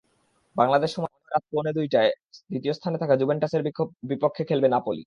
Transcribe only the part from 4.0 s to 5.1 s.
বিপক্ষে খেলবে নাপোলি।